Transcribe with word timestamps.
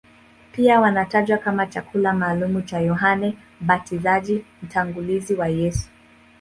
Pia 0.51 0.79
wanatajwa 0.81 1.37
kama 1.37 1.65
chakula 1.67 2.13
maalumu 2.13 2.61
cha 2.61 2.79
Yohane 2.79 3.37
Mbatizaji, 3.61 4.45
mtangulizi 4.63 5.33
wa 5.35 5.47
Yesu. 5.47 5.89